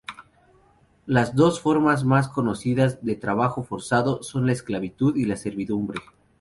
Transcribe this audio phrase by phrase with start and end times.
[1.05, 5.99] Las dos formas más conocidas de trabajo forzado son la esclavitud y la servidumbre.